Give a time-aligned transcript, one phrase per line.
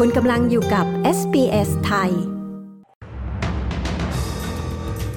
[0.00, 0.86] คุณกำลังอยู่กับ
[1.18, 2.10] SBS ไทย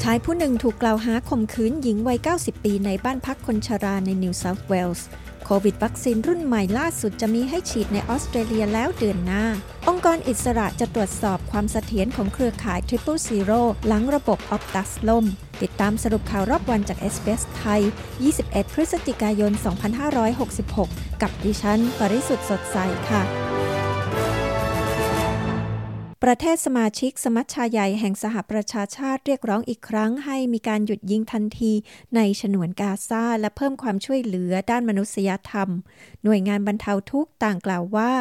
[0.03, 5.07] ชายผู้หนึ่งถูกกล่าวหาข่มขืนหญิงวัย 90 ปีในบ้านพักคนชราในนิวเซาท์เวลส์
[5.45, 9.45] โควิดวัคซีนรุ่นใหม่ล่าสุดจะมีให้ฉีดในออสเตรเลียแล้วเดือนหน้า
[9.87, 15.25] องค์กรอิสระจะตรวจสอบความเสถียรของเครือข่าย Triple Zero หลังระบบออ t ตัสล่ม
[15.61, 17.81] ติดตามสรุปข่าวรอบวันจาก s อ s ไทย
[18.27, 19.51] 21 พฤศจิกายน
[20.37, 22.77] 2566 กับดิฉัน ปริสุทธ์สดใส
[23.11, 23.46] ค่ะ
[26.29, 31.73] ประเทศสมาชิกสมัชชาใหญ่แห่งสหประชาชาติเรียกร้องอีกครั้งให้มีการหยุดยิงทันที
[32.15, 35.69] ในฉนวนกาซาและเพิ่มความช่วยเหลือด้านมนุษยธรรม
[36.23, 38.11] หน่วยงานบรรเทาทุกข์ต่างกล่าวว่า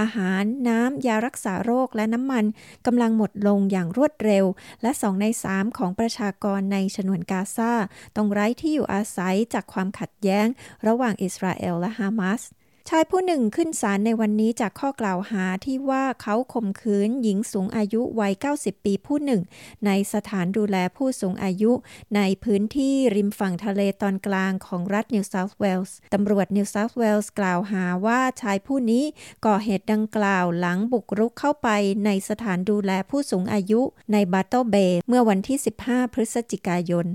[0.00, 2.44] อาหารน้ำยารักษาโรคและน้ำมัน
[2.86, 4.44] กำลังหมดลงอย่างรวดเร็ว
[4.82, 7.72] และสองในสามของประชากรในฉนวนกาซา
[8.16, 10.46] ต้องไร้ที่อยู่อาศัยจากความขัดแย้ง
[10.86, 12.42] ระหว่างอิสราเอลและฮามาส
[12.90, 19.42] ชายผู้หนึ่งขึ้นศาลในวันนี้จากข้อกล่าวหาที่ว่าเขาข่มขืนหญิงสูงอายุวัย 90 ปีผู้หนึ่ง
[19.86, 21.72] ในสถานดูแลผู้สูงอายุ
[22.16, 29.04] ในพื้นที่ริมฝั่งทะเลตอนกลางของรัฐนิวเซาท์เวลส์ตำรวจนิวเซาท์เวลส์กล่าวหาว่าชายผู้นี้
[29.46, 31.68] ก่อเหตุดังกล่าวหลังบุกรุกเข้าไป
[32.04, 33.80] ในสถานดูแลผู้สูงอายุ
[34.12, 37.08] ใน Bateau Bay เมื่อวันที่ 15 พฤศจิกายน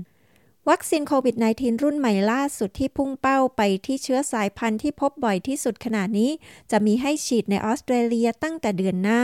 [0.70, 6.30] วัคซีนโควิด -19 รุ่นใหม่ล่าสุดที่พุ่งเป้าไปที่เชื้อสายพันธุ์ที่พบบ่อยที่สุดขณะนี้
[6.70, 9.22] จะมีให้ฉีดในออสเตรเลียตั้งแต่เดือนหน้า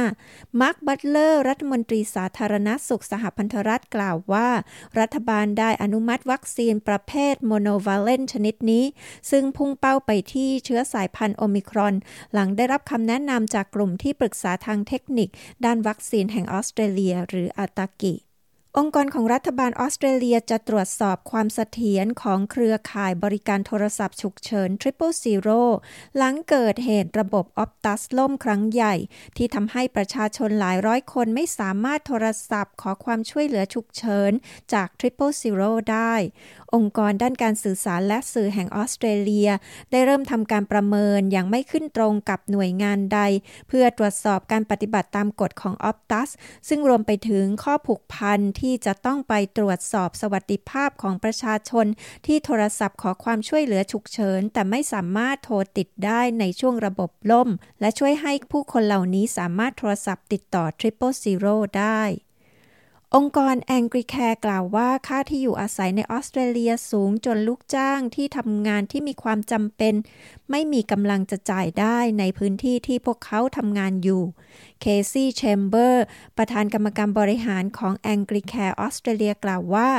[0.60, 4.48] มาร์ค บัตเลอร์ รัฐมนตรีสาธารณสุขสหพันธรัฐกล่าวว่า
[4.98, 8.84] รัฐบาลได้อนุมัติวัคซีนประเภท monovalent ชนิดนี้
[9.30, 11.94] ซึ่งพุ่งเป้าไปที่เชื้อสายพันธุ์โอมิครอน
[12.32, 15.28] หลังได้รับคำแนะนำจากกลุ่มที่ปรึกษาทางเทคนิค
[15.64, 18.14] ด้านวัคซีนแห่งออสเตรเลีย หรืออาตากิ
[18.76, 25.60] องค์กรของรัฐบาลออสเตรเลียจะตรวจสอบความเสถียรของเครือข่ายบริการโทรศัพท์ฉุกเฉิน Triple Zero
[26.16, 28.94] หลังเกิดเหตุระบบออปตัสล่มครั้งใหญ่
[29.36, 34.32] ที่ทำให้ประชาชนหลายร้อยคนไม่สามารถโทรศัพท์ขอความช่วยเหลือฉุกเฉิน
[34.72, 36.14] จาก Triple Zero ได้
[36.74, 39.50] องค์กรด้านการสื่อสารและสื่อแห่งออสเตรเลีย
[39.90, 43.20] ได้เริ่มทำการประเมินอย่างไม่ขึ้นตรงกับหน่วยงานใด
[43.68, 46.30] เพื่อตรวจสอบการปฏิบัติตามกฎของออปตัส
[46.68, 51.86] ซึ่งรวมไปถึงข้อผูกพันที่จะต้องไปตรวจสอบสวัสดิภาพของประชาชน
[52.26, 57.48] ที่โทรศัพท์ขอความช่วยเหลือฉุกเฉิน แต่ไม่สามารถโทรติดได้ในช่วงระบบล่ม
[57.80, 62.02] และช่วยให้ผู้คนเหล่านี้สามารถโทรศัพท์ติดต่อ Triple Zero ได้
[63.16, 69.94] องค์กรแองกริแคร์กล่าวว่าค่าที่อยู่อาศัยในออสเตรเลียสูงจนลูกจ้างที่ทำงานที่มีความจำเป็น
[70.50, 74.22] ไม่มีกำลังจะจ่ายได้ในพื้นที่ที่พวกเขาทำงานอยู่
[74.80, 76.04] เคซี่แชมเบอร์
[76.36, 79.90] ประธานกรรมการบริหารของแองกริแคร์ออสเตรเลียกล่าวว่า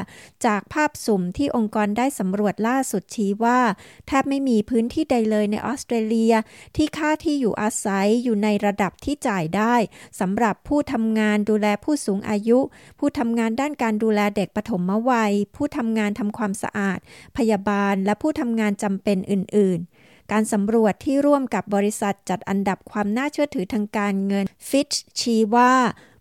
[0.46, 3.60] จากภาพสุ่มที่องค์กรได้สำรวจล่าสุดชี้ว่า
[4.08, 6.34] แทบไม่มีพื้นที่ใดเลยในออสเตรเลีย
[6.76, 9.76] ที่ค่าที่อยู่อาศัยอยู่ในระดับที่จ่ายได้
[10.20, 12.60] สำหรับผู้ทำงานดูแลผู้สูงอายุ
[13.00, 17.00] ผู้ทำงานด้านการดูแลเด็กปฐมวัย ผู้ทำงานทำความสะอาด
[17.38, 25.74] พยาบาล และผู้ทำงานจำเป็นอื่น ๆ การสำรวจที่ร่วมกับบริษัทจัดอันดับความน่าเชื่อถือทางการเงิน Fitch ชี้ว่า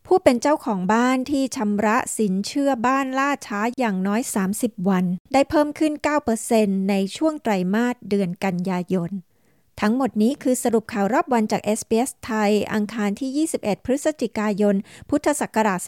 [0.07, 4.21] ผู้เป็นเจ้าของบ้านที่ชำระสินเชื่อบ้านล่าช้าอย่างน้อย
[4.55, 5.93] 30 วัน ได้เพิ่มขึ้น
[6.41, 9.11] 9%ในช่วงไตรมาสเดือนกันยายน
[9.81, 14.77] ทั้งหมดนี้คือสรุปข่าวรอบวันจาก s อ s ไทย อังคารที่ 21 พฤศจิกายน
[15.11, 15.81] พุทธศักราช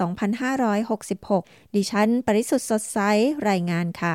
[1.03, 2.99] 2566 ดิฉัน ปริสุทธ์สดใส
[3.49, 4.15] รายงานค่ะ